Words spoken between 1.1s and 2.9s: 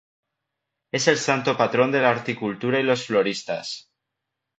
santo patrón de la horticultura y